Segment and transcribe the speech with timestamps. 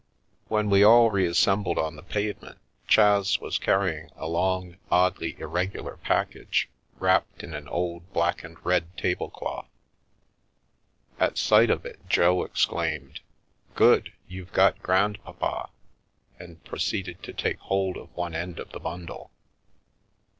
[0.47, 2.57] When we all reassembled on the pavement,
[2.87, 8.97] Chas was carrying a long, oddly irregular package wrapped in an old black and red
[8.97, 9.67] tablecloth.
[11.19, 13.19] At sight of it Jo ex claimed:"
[13.75, 14.11] Good!
[14.27, 15.69] You've got grandpapa!"
[16.39, 19.29] and proceeded to take hold of one end of the bundle.